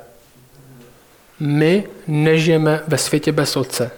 [1.39, 3.91] My nežijeme ve světě bez otce.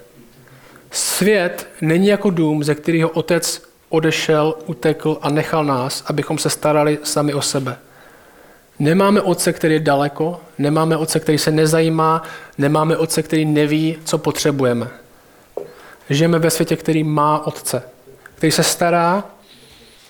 [0.92, 7.00] Svět není jako dům, ze kterého otec odešel, utekl a nechal nás, abychom se starali
[7.04, 7.78] sami o sebe.
[8.80, 12.24] Nemáme otce, který je daleko, nemáme otce, který se nezajímá,
[12.58, 14.88] nemáme otce, který neví, co potřebujeme.
[16.10, 17.84] Žijeme ve světě, který má otce,
[18.36, 19.24] který se stará,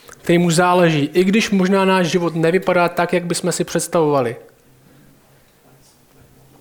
[0.07, 4.35] který mu záleží, i když možná náš život nevypadá tak, jak bychom si představovali.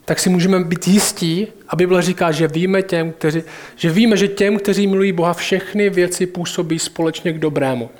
[0.04, 3.42] Tak si můžeme být jistí, a Bible říká, že víme, těm, kteří,
[3.76, 7.90] že víme, že těm, kteří milují Boha, všechny věci působí společně k dobrému.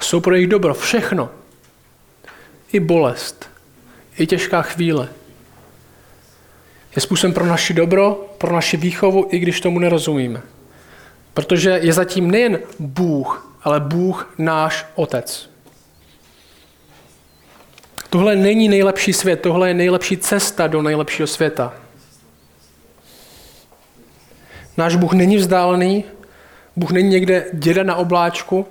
[0.00, 1.30] Jsou pro jejich dobro všechno.
[2.72, 3.50] I bolest,
[4.18, 5.08] i těžká chvíle,
[6.96, 10.42] je způsobem pro naši dobro, pro naši výchovu, i když tomu nerozumíme.
[11.34, 15.50] Protože je zatím nejen Bůh, ale Bůh náš Otec.
[18.10, 21.74] Tohle není nejlepší svět, tohle je nejlepší cesta do nejlepšího světa.
[24.76, 26.04] Náš Bůh není vzdálený,
[26.76, 28.66] Bůh není někde děda na obláčku,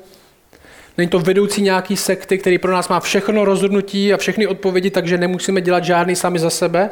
[0.99, 5.17] není to vedoucí nějaký sekty, který pro nás má všechno rozhodnutí a všechny odpovědi, takže
[5.17, 6.89] nemusíme dělat žádný sami za sebe.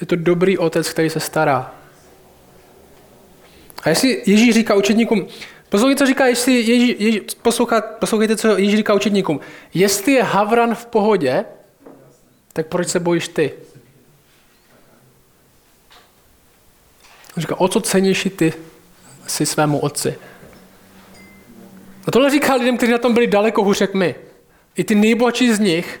[0.00, 1.74] Je to dobrý otec, který se stará.
[3.82, 5.26] A jestli Ježíš říká učedníkům,
[5.68, 7.20] poslouchejte, co říká, jestli Ježí, Ježí,
[7.98, 9.40] poslouchejte, co Ježíš říká učedníkům.
[9.74, 11.44] Jestli je Havran v pohodě,
[12.52, 13.52] tak proč se bojíš ty?
[17.36, 18.52] On říká, o co cenější ty
[19.26, 20.14] si svému otci.
[22.08, 24.14] A tohle říká lidem, kteří na tom byli daleko hůř jak my.
[24.76, 26.00] I ty nejbohatší z nich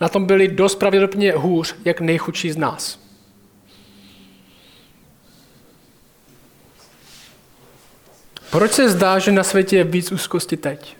[0.00, 2.98] na tom byli dost pravděpodobně hůř, jak nejchudší z nás.
[8.50, 10.96] Proč se zdá, že na světě je víc úzkosti teď?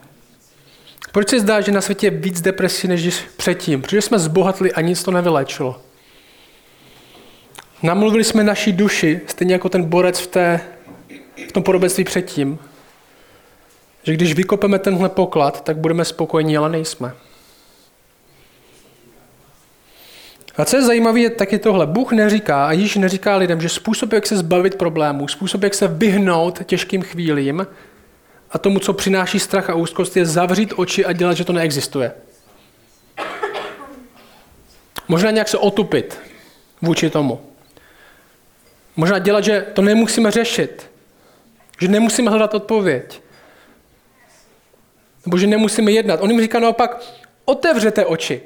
[1.13, 3.83] Proč se zdá, že na světě je víc depresí než předtím?
[3.83, 5.83] Protože jsme zbohatli a nic to nevylečilo.
[7.83, 10.61] Namluvili jsme naší duši, stejně jako ten borec v, té,
[11.49, 12.59] v tom podobenství předtím,
[14.05, 17.15] že když vykopeme tenhle poklad, tak budeme spokojení, ale nejsme.
[20.57, 21.87] A co je zajímavé, je taky tohle.
[21.87, 25.89] Bůh neříká a již neříká lidem, že způsob, jak se zbavit problémů, způsob, jak se
[25.89, 27.67] vyhnout těžkým chvílím
[28.51, 32.13] a tomu, co přináší strach a úzkost, je zavřít oči a dělat, že to neexistuje.
[35.09, 36.19] Možná nějak se otupit
[36.83, 37.41] vůči tomu.
[38.97, 40.91] Možná dělat, že to nemusíme řešit.
[41.81, 43.24] Že nemusíme hledat odpověď.
[45.27, 46.21] Nebo že nemusíme jednat.
[46.23, 47.03] On jim říká naopak,
[47.45, 48.43] otevřete oči.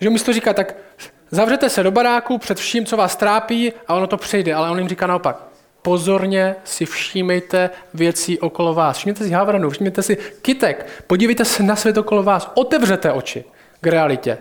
[0.00, 0.74] Že místo říká, tak
[1.30, 4.54] zavřete se do baráku před vším, co vás trápí a ono to přejde.
[4.54, 5.42] Ale on jim říká naopak,
[5.82, 8.96] pozorně si všímejte věcí okolo vás.
[8.96, 13.44] Všimněte si havranu, všimněte si kytek, podívejte se na svět okolo vás, otevřete oči
[13.80, 14.38] k realitě.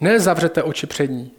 [0.00, 1.30] Nezavřete oči před ní.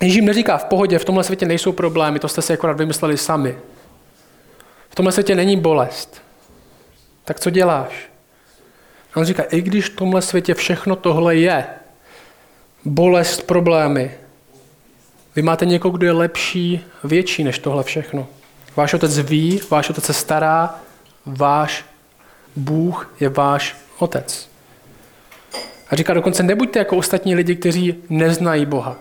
[0.00, 3.16] Ježíš jim neříká, v pohodě, v tomhle světě nejsou problémy, to jste si akorát vymysleli
[3.16, 3.58] sami.
[4.90, 6.22] V tomhle světě není bolest.
[7.24, 8.08] Tak co děláš?
[9.14, 11.66] A on říká, i když v tomhle světě všechno tohle je,
[12.84, 14.10] bolest, problémy,
[15.36, 18.26] vy máte někoho, kdo je lepší, větší než tohle všechno.
[18.76, 20.80] Váš otec ví, váš otec se stará,
[21.26, 21.84] váš
[22.56, 24.50] Bůh je váš otec.
[25.90, 28.96] A říká dokonce, nebuďte jako ostatní lidi, kteří neznají Boha.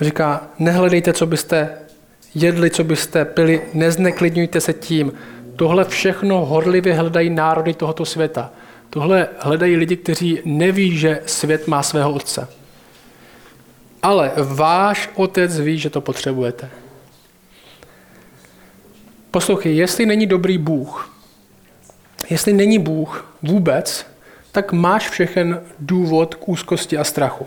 [0.00, 1.70] Říká, nehledejte, co byste
[2.34, 5.12] jedli, co byste pili, nezneklidňujte se tím.
[5.56, 8.50] Tohle všechno horlivě hledají národy tohoto světa.
[8.90, 12.48] Tohle hledají lidi, kteří neví, že svět má svého otce.
[14.02, 16.70] Ale váš otec ví, že to potřebujete.
[19.30, 21.14] Poslouchej, jestli není dobrý Bůh,
[22.30, 24.06] jestli není Bůh vůbec,
[24.52, 27.46] tak máš všechen důvod k úzkosti a strachu.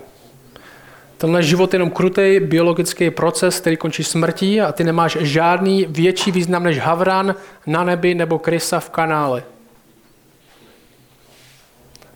[1.22, 6.32] Tenhle život je jenom krutý biologický proces, který končí smrtí a ty nemáš žádný větší
[6.32, 7.34] význam než havran
[7.66, 9.44] na nebi nebo krysa v kanále.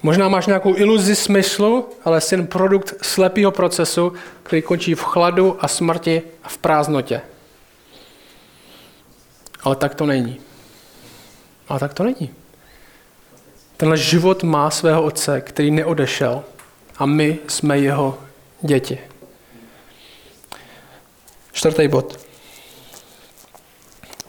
[0.03, 5.57] Možná máš nějakou iluzi smyslu, ale jsi jen produkt slepého procesu, který končí v chladu
[5.61, 7.21] a smrti a v prázdnotě.
[9.63, 10.41] Ale tak to není.
[11.69, 12.31] Ale tak to není.
[13.77, 16.45] Tenhle život má svého otce, který neodešel
[16.99, 18.26] a my jsme jeho
[18.61, 18.99] děti.
[21.53, 22.27] Čtvrtý bod.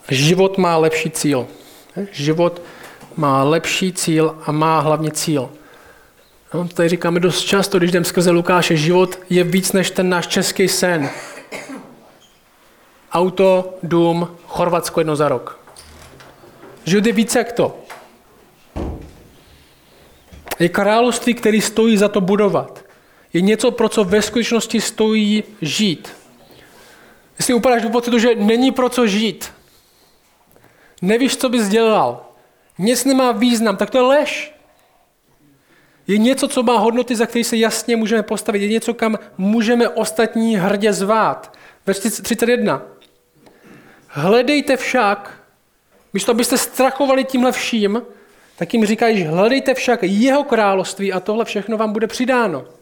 [0.09, 1.47] Život má lepší cíl.
[2.11, 2.61] Život
[3.15, 5.49] má lepší cíl a má hlavně cíl.
[6.53, 10.27] No, tady říkáme dost často, když jdem skrze Lukáše, život je víc než ten náš
[10.27, 11.09] český sen.
[13.11, 15.59] Auto, dům, Chorvatsko jedno za rok.
[16.85, 17.79] Život je více jak to.
[20.59, 22.86] Je království, který stojí za to budovat.
[23.37, 26.13] Je něco, pro co ve skutečnosti stojí žít.
[27.39, 29.51] Jestli upadáš do pocitu, že není pro co žít,
[31.01, 32.25] nevíš, co bys dělal,
[32.77, 34.55] nic nemá význam, tak to je lež.
[36.07, 38.61] Je něco, co má hodnoty, za které se jasně můžeme postavit.
[38.61, 41.57] Je něco, kam můžeme ostatní hrdě zvát.
[41.85, 42.81] Verš 31.
[44.07, 45.41] Hledejte však,
[46.13, 48.01] místo abyste strachovali tímhle vším,
[48.55, 52.76] tak jim říkají, hledejte však jeho království a tohle všechno vám bude přidáno.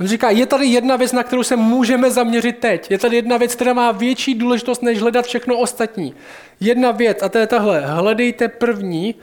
[0.00, 2.90] On říká, je tady jedna věc, na kterou se můžeme zaměřit teď.
[2.90, 6.14] Je tady jedna věc, která má větší důležitost, než hledat všechno ostatní.
[6.60, 7.80] Jedna věc, a to je tahle.
[7.80, 9.14] Hledejte první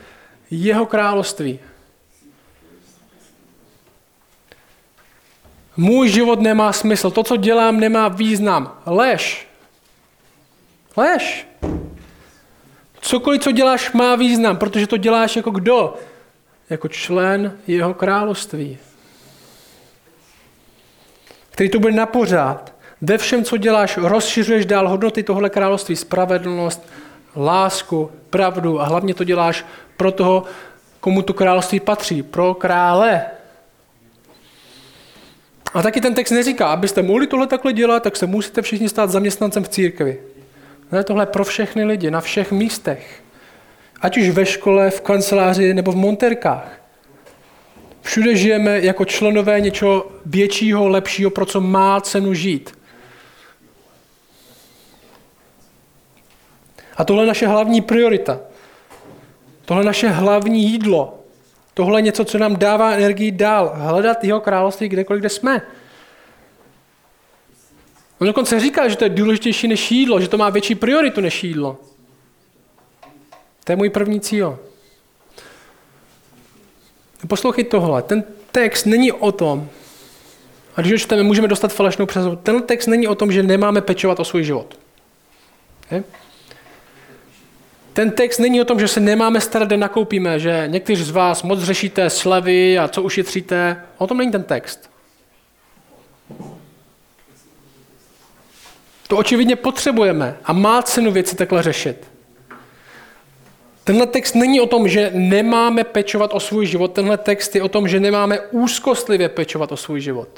[0.51, 1.59] jeho království.
[5.77, 7.11] Můj život nemá smysl.
[7.11, 8.77] To, co dělám, nemá význam.
[8.85, 9.47] Lež.
[10.97, 11.47] Lež.
[13.01, 15.97] Cokoliv, co děláš, má význam, protože to děláš jako kdo?
[16.69, 18.77] Jako člen jeho království
[21.51, 22.73] který to bude na pořád.
[23.01, 26.87] Ve všem, co děláš, rozšiřuješ dál hodnoty tohle království, spravedlnost,
[27.35, 29.65] lásku, pravdu a hlavně to děláš
[29.97, 30.43] pro toho,
[30.99, 33.25] komu to království patří, pro krále.
[35.73, 39.09] A taky ten text neříká, abyste mohli tohle takhle dělat, tak se musíte všichni stát
[39.09, 40.19] zaměstnancem v církvi.
[40.91, 43.23] Ne, tohle pro všechny lidi, na všech místech.
[44.01, 46.80] Ať už ve škole, v kanceláři nebo v monterkách.
[48.01, 52.77] Všude žijeme jako členové něčeho většího, lepšího, pro co má cenu žít.
[56.97, 58.39] A tohle je naše hlavní priorita.
[59.65, 61.19] Tohle je naše hlavní jídlo.
[61.73, 63.71] Tohle je něco, co nám dává energii dál.
[63.75, 65.61] Hledat jeho království kdekoliv, kde jsme.
[68.19, 71.43] On dokonce říká, že to je důležitější než jídlo, že to má větší prioritu než
[71.43, 71.77] jídlo.
[73.63, 74.59] To je můj první cíl.
[77.27, 78.01] Poslouchej tohle.
[78.01, 79.69] Ten text není o tom,
[80.75, 82.35] a když ho čteme, můžeme dostat falešnou představu.
[82.35, 84.79] Ten text není o tom, že nemáme pečovat o svůj život.
[85.91, 86.03] Je?
[87.93, 91.43] Ten text není o tom, že se nemáme starat, kde nakoupíme, že někteří z vás
[91.43, 93.83] moc řešíte slevy a co ušetříte.
[93.97, 94.89] O tom není ten text.
[99.07, 102.10] To očividně potřebujeme a má cenu věci takhle řešit.
[103.83, 107.69] Tenhle text není o tom, že nemáme pečovat o svůj život, tenhle text je o
[107.69, 110.29] tom, že nemáme úzkostlivě pečovat o svůj život.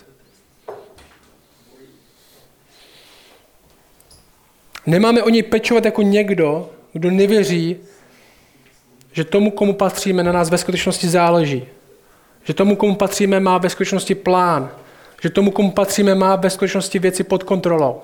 [4.85, 7.77] Nemáme o něj pečovat jako někdo, kdo nevěří,
[9.11, 11.65] že tomu, komu patříme, na nás ve skutečnosti záleží.
[12.43, 14.71] Že tomu, komu patříme, má ve skutečnosti plán.
[15.21, 18.01] Že tomu, komu patříme, má ve skutečnosti věci pod kontrolou.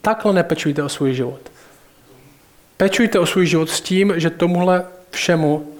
[0.00, 1.40] Takhle nepečujte o svůj život.
[2.76, 5.76] Pečujte o svůj život s tím, že tomuhle všemu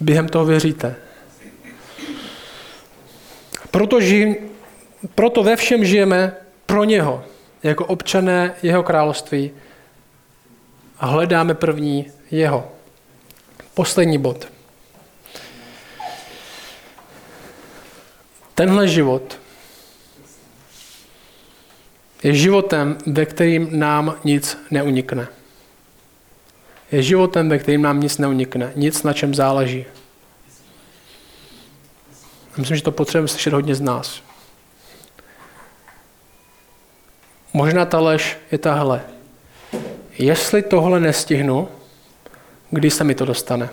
[0.00, 0.96] během toho věříte.
[3.70, 4.40] Proto, ži,
[5.14, 7.24] proto ve všem žijeme pro něho,
[7.62, 9.50] jako občané jeho království
[10.98, 12.72] a hledáme první jeho.
[13.74, 14.48] Poslední bod.
[18.54, 19.38] Tenhle život
[22.22, 25.28] je životem, ve kterým nám nic neunikne.
[26.92, 29.84] Je životem, ve kterým nám nic neunikne, nic, na čem záleží.
[32.56, 34.22] Myslím, že to potřebujeme slyšet hodně z nás.
[37.52, 39.02] Možná ta lež je tahle.
[40.18, 41.68] Jestli tohle nestihnu,
[42.70, 43.68] kdy se mi to dostane?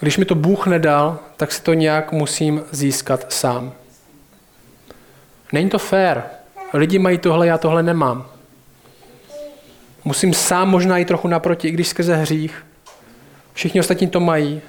[0.00, 3.72] Když mi to Bůh nedal, tak si to nějak musím získat sám.
[5.52, 6.24] Není to fér.
[6.72, 8.33] Lidi mají tohle, já tohle nemám.
[10.04, 12.66] Musím sám možná jít trochu naproti, i když skrze hřích.
[13.52, 14.62] Všichni ostatní to mají.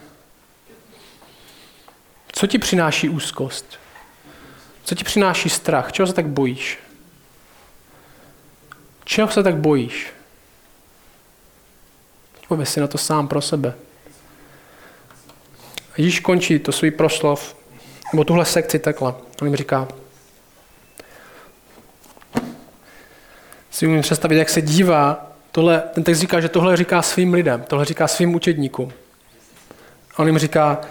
[2.31, 3.79] Co ti přináší úzkost?
[4.83, 5.91] Co ti přináší strach?
[5.91, 6.79] Čeho se tak bojíš?
[9.03, 10.07] Čeho se tak bojíš?
[12.47, 13.73] Pověz si na to sám pro sebe.
[15.97, 17.55] Ježíš končí to svůj proslov,
[18.13, 19.13] nebo tuhle sekci takhle.
[19.41, 19.87] On jim říká,
[23.75, 27.63] si umím představit, jak se dívá, tohle, ten text říká, že tohle říká svým lidem,
[27.67, 28.93] tohle říká svým učedníkům.
[30.15, 30.81] A on jim říká,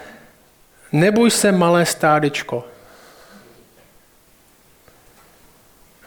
[0.91, 2.63] neboj se malé stádečko.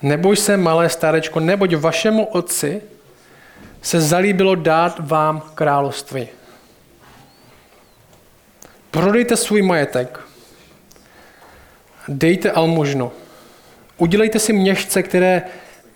[0.02, 2.82] Neboj se malé stádečko, neboť vašemu otci
[3.82, 6.28] se zalíbilo dát vám království.
[8.90, 10.20] Prodejte svůj majetek.
[12.08, 13.12] Dejte almužnu.
[13.96, 15.42] Udělejte si měšce, které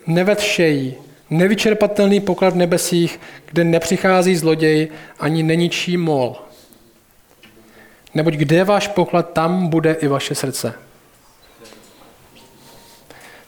[0.06, 0.94] nevetšejí,
[1.30, 4.88] nevyčerpatelný poklad v nebesích, kde nepřichází zloděj
[5.18, 6.36] ani neničí mol.
[8.14, 10.74] Neboť kde je váš poklad, tam bude i vaše srdce.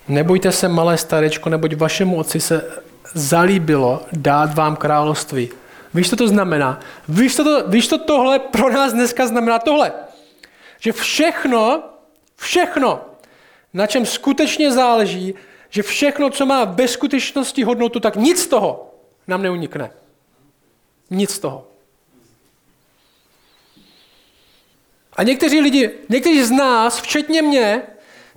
[0.09, 2.71] Nebojte se, malé starečko, neboť vašemu otci se
[3.15, 5.51] zalíbilo dát vám království.
[5.95, 6.81] Víš, co to znamená?
[7.09, 9.59] Víš, co to, víš, co tohle pro nás dneska znamená?
[9.59, 9.93] Tohle.
[10.81, 11.83] Že všechno,
[12.37, 13.01] všechno,
[13.75, 15.35] na čem skutečně záleží,
[15.75, 18.95] že všechno, co má ve skutečnosti hodnotu, tak nic z toho
[19.27, 19.91] nám neunikne.
[21.11, 21.67] Nic z toho.
[25.17, 27.83] A někteří lidi, někteří z nás, včetně mě,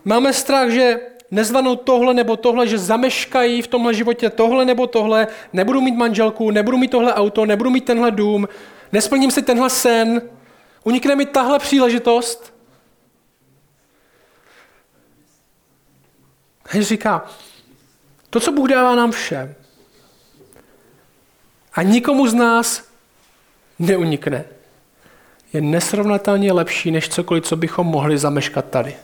[0.06, 1.00] máme strach, že
[1.32, 6.52] nezvanou tohle nebo tohle, že zameškají v tomhle životě tohle nebo tohle, nebudu mít manželku,
[6.52, 8.48] nebudu mít tohle auto, nebudu mít tenhle dům,
[8.92, 10.22] nesplním si tenhle sen,
[10.84, 12.57] unikne mi tahle příležitost.
[16.68, 17.26] A říká,
[18.30, 19.56] to, co Bůh dává nám všem,
[21.74, 22.84] a nikomu z nás
[23.80, 24.46] neunikne,
[25.54, 28.96] je nesrovnatelně lepší než cokoliv, co bychom mohli zameškat tady.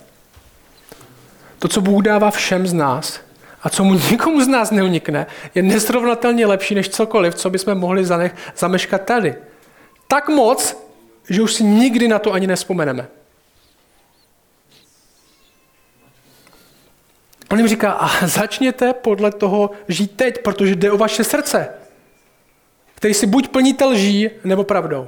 [1.60, 3.20] To, co Bůh dává všem z nás
[3.64, 8.06] a co mu nikomu z nás neunikne, je nesrovnatelně lepší než cokoliv, co bychom mohli
[8.56, 9.36] zameškat tady.
[10.08, 10.78] Tak moc,
[11.30, 13.08] že už si nikdy na to ani nespomeneme.
[17.54, 21.70] On jim říká, a začněte podle toho žít teď, protože jde o vaše srdce,
[22.96, 25.08] který si buď plníte lží, nebo pravdou.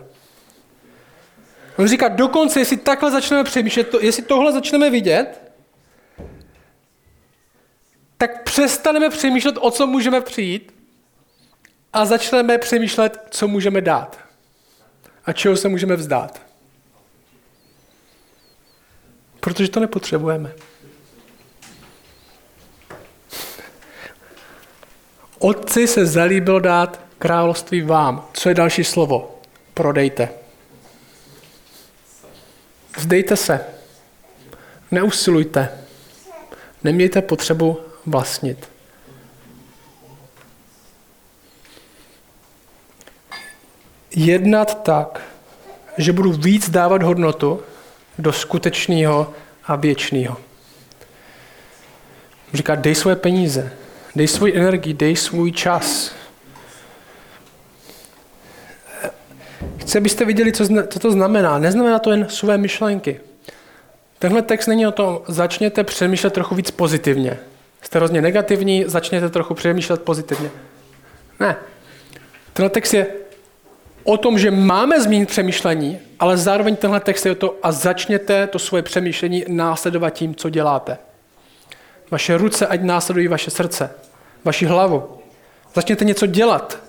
[1.78, 5.52] On říká, dokonce, jestli takhle začneme přemýšlet, to, jestli tohle začneme vidět,
[8.18, 10.74] tak přestaneme přemýšlet, o co můžeme přijít
[11.94, 14.20] a začneme přemýšlet, co můžeme dát
[15.26, 16.42] a čeho se můžeme vzdát.
[19.40, 20.54] Protože to nepotřebujeme.
[25.40, 28.28] Otci se zalíbilo dát království vám.
[28.34, 29.40] Co je další slovo?
[29.74, 30.30] Prodejte.
[32.98, 33.66] Vzdejte se.
[34.92, 35.70] Neusilujte.
[36.84, 38.70] Nemějte potřebu vlastnit.
[44.16, 45.22] Jednat tak,
[45.98, 47.64] že budu víc dávat hodnotu
[48.18, 49.34] do skutečného
[49.64, 50.38] a věčného.
[52.54, 53.74] Říká, dej svoje peníze,
[54.16, 56.16] dej svůj energii, dej svůj čas.
[59.78, 61.60] Chci, abyste viděli, co, co to znamená.
[61.60, 63.20] Neznamená to jen své myšlenky.
[64.20, 67.38] Tenhle text není o tom, začněte přemýšlet trochu víc pozitivně.
[67.82, 70.52] Jste hrozně negativní, začněte trochu přemýšlet pozitivně.
[71.40, 71.56] Ne.
[72.54, 73.08] Tenhle text je
[74.04, 78.48] o tom, že máme zmínit přemýšlení, ale zároveň tenhle text je o to a začněte
[78.48, 80.98] to svoje přemýšlení následovat tím, co děláte.
[82.12, 83.90] Vaše ruce ať následují vaše srdce,
[84.44, 85.20] vaši hlavu.
[85.74, 86.80] Začněte něco dělat.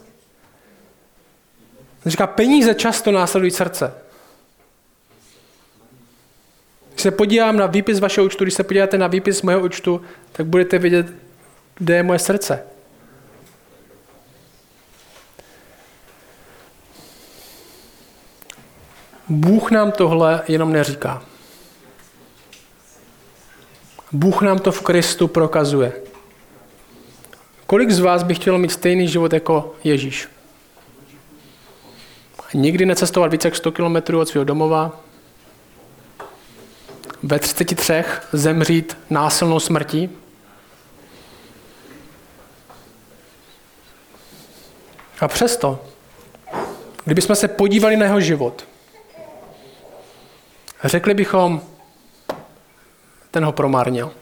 [2.07, 3.95] Říká, peníze často následují srdce.
[6.91, 10.03] Když se podívám na výpis vašeho účtu, když se podíváte na výpis mého účtu,
[10.33, 11.07] tak budete vidět,
[11.75, 12.63] kde je moje srdce.
[19.29, 21.23] Bůh nám tohle jenom neříká.
[24.13, 25.93] Bůh nám to v Kristu prokazuje.
[27.67, 30.29] Kolik z vás by chtělo mít stejný život jako Ježíš?
[32.55, 35.01] Nikdy necestovat více jak 100 km od svého domova,
[37.23, 40.11] ve 33 zemřít násilnou smrtí,
[45.21, 45.85] A přesto,
[47.05, 48.69] kdybychom se podívali na jeho život,
[50.85, 51.61] řekli bychom,
[53.31, 54.13] ten ho promarnil.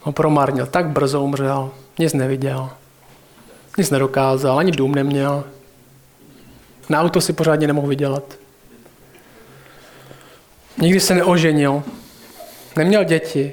[0.00, 2.70] Ho promarnil, tak brzo umřel, nic neviděl,
[3.78, 5.44] nic nedokázal, ani dům neměl.
[6.88, 8.34] Na auto si pořádně nemohl vydělat.
[10.78, 11.82] Nikdy se neoženil,
[12.76, 13.52] neměl děti,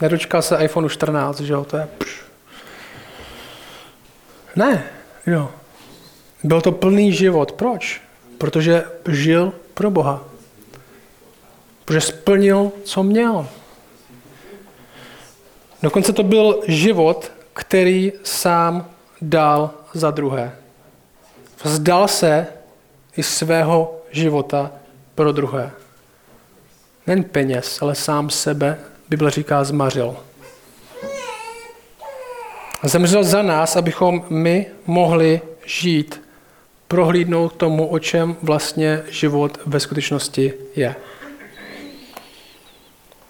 [0.00, 2.22] nedočkal se iPhone 14, že jo, to je pš.
[4.56, 4.84] Ne,
[5.26, 5.50] jo.
[6.44, 7.52] Byl to plný život.
[7.52, 8.02] Proč?
[8.38, 10.24] Protože žil pro Boha.
[11.84, 13.48] Protože splnil, co měl.
[15.82, 18.90] Dokonce to byl život, který sám
[19.22, 20.56] dal za druhé.
[21.64, 22.46] Vzdal se
[23.16, 24.70] i svého života
[25.14, 25.70] pro druhé.
[27.06, 28.78] Nen peněz, ale sám sebe,
[29.08, 30.16] Bible říká, zmařil.
[32.82, 36.22] Zemřel za nás, abychom my mohli žít,
[36.88, 40.94] prohlídnout tomu, o čem vlastně život ve skutečnosti je.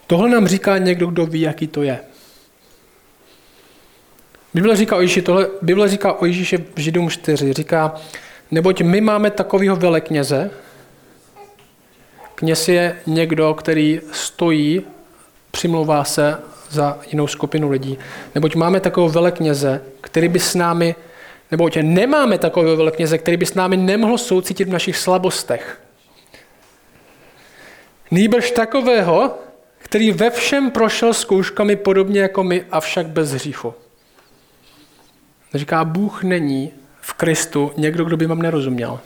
[0.06, 2.00] Tohle nám říká někdo, kdo ví, jaký to je.
[4.54, 7.52] Bible říká o Ježíši, tohle, Bible říká o Ježíši v Židům 4.
[7.52, 7.94] Říká,
[8.50, 10.50] neboť my máme takového velekněze,
[12.34, 14.82] kněz je někdo, který stojí,
[15.50, 16.38] přimlouvá se
[16.70, 17.98] za jinou skupinu lidí.
[18.34, 20.94] Neboť máme takového velekněze, který by s námi,
[21.50, 25.80] neboť nemáme takového velekněze, který by s námi nemohl soucítit v našich slabostech.
[28.10, 29.38] Nýbrž takového,
[29.92, 33.74] který ve všem prošel zkouškami podobně jako my, avšak bez hříchu.
[35.54, 39.00] Říká, Bůh není v Kristu někdo, kdo by vám nerozuměl.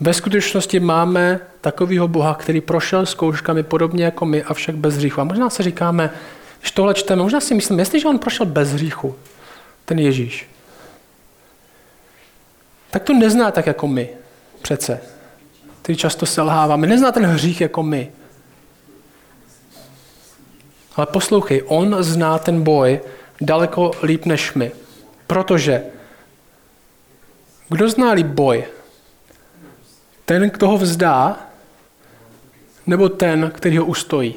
[0.00, 5.20] Ve skutečnosti máme takového Boha, který prošel zkouškami podobně jako my, avšak bez hříchu.
[5.20, 6.10] A možná se říkáme,
[6.60, 9.16] když tohle čteme, možná si myslíme, jestliže on prošel bez hříchu,
[9.84, 10.46] ten Ježíš,
[12.90, 14.10] tak to nezná tak jako my,
[14.62, 15.17] přece.
[15.88, 16.86] Který často selháváme.
[16.86, 18.12] Nezná ten hřích jako my.
[20.96, 23.00] Ale poslouchej, on zná ten boj
[23.40, 24.72] daleko líp než my.
[25.26, 25.82] Protože
[27.68, 28.64] kdo zná líp boj?
[30.24, 31.48] Ten, kdo ho vzdá,
[32.86, 34.34] nebo ten, který ho ustojí?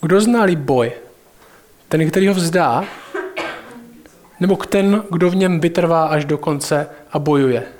[0.00, 0.92] Kdo ználí boj?
[1.88, 2.84] Ten, který ho vzdá,
[4.40, 7.75] nebo ten, kdo v něm vytrvá až do konce a bojuje?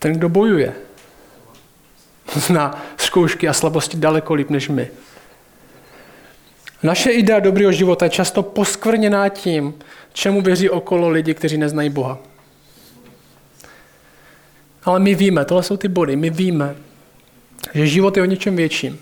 [0.00, 0.74] Ten, kdo bojuje,
[2.34, 4.90] zná zkoušky a slabosti daleko líp než my.
[6.82, 9.74] Naše idea dobrého života je často poskvrněná tím,
[10.12, 12.18] čemu věří okolo lidi, kteří neznají Boha.
[14.84, 16.76] Ale my víme, tohle jsou ty body, my víme,
[17.74, 19.00] že život je o něčem větším.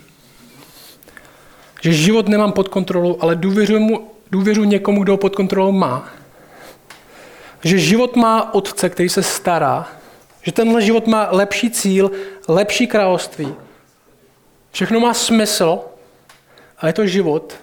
[1.81, 6.09] Že život nemám pod kontrolou, ale důvěřuji, mu, důvěřuji někomu, kdo ho pod kontrolou má.
[7.65, 9.98] Že život má otce, který se stará.
[10.49, 12.11] Že tenhle život má lepší cíl,
[12.49, 13.55] lepší království.
[14.73, 15.81] Všechno má smysl
[16.79, 17.57] a je to život,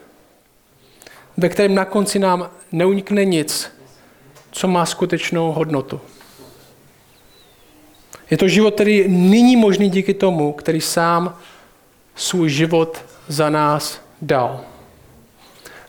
[1.37, 3.71] ve kterém na konci nám neunikne nic,
[4.51, 6.01] co má skutečnou hodnotu.
[8.29, 11.37] Je to život, který není možný díky tomu, který sám
[12.15, 14.61] svůj život za nás dal.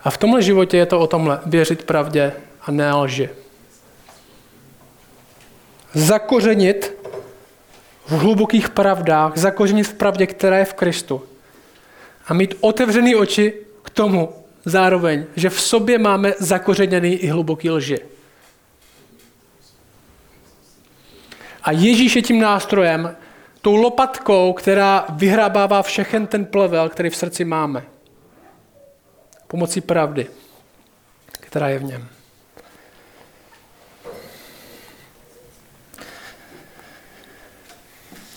[0.04, 2.32] A v tomhle životě je to o tomhle, věřit pravdě
[2.62, 3.28] a ne lži.
[5.96, 6.92] Zakořenit
[8.06, 11.22] v hlubokých pravdách, zakořenit v pravdě, která je v Kristu.
[12.26, 14.32] A mít otevřený oči k tomu
[14.64, 17.98] zároveň, že v sobě máme zakořeněný i hluboký lži.
[21.62, 23.16] A Ježíš je tím nástrojem,
[23.62, 27.84] tou lopatkou, která vyhrabává všechen ten plevel, který v srdci máme.
[29.46, 30.26] Pomocí pravdy,
[31.40, 32.15] která je v něm.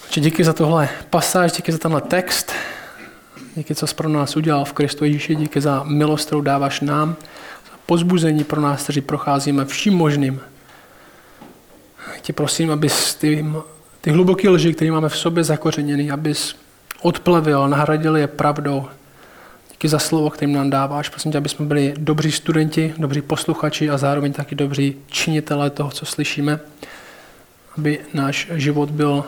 [0.09, 2.51] Či díky za tohle pasáž, díky za tenhle text,
[3.55, 7.15] díky, co jsi pro nás udělal v Kristu Ježíši, díky za milost, kterou dáváš nám,
[7.71, 10.39] za pozbuzení pro nás, kteří procházíme vším možným.
[12.21, 13.45] Tě prosím, abys ty,
[14.01, 16.55] ty hluboké lži, které máme v sobě zakořeněný, abys
[17.01, 18.85] odplevil, nahradil je pravdou.
[19.71, 21.09] Díky za slovo, kterým nám dáváš.
[21.09, 25.91] Prosím tě, aby jsme byli dobří studenti, dobří posluchači a zároveň taky dobří činitelé toho,
[25.91, 26.59] co slyšíme.
[27.77, 29.25] Aby náš život byl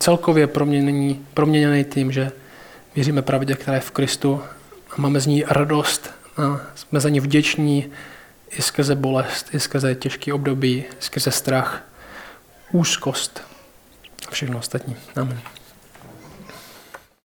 [0.00, 2.32] celkově proměněný, proměněný tím, že
[2.94, 4.42] věříme pravdě, která je v Kristu
[4.90, 7.90] a máme z ní radost a jsme za ní vděční
[8.50, 11.82] i skrze bolest, i skrze těžké období, i skrze strach,
[12.72, 13.42] úzkost
[14.28, 14.96] a všechno ostatní.
[15.16, 15.40] Amen.